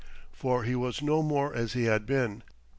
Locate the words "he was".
0.63-1.03